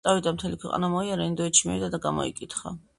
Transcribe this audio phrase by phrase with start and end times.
[0.07, 2.79] წავიდა, მთელი ქვეყანა მოიარა, ინდოეთში მივიდა და გამოიკითხა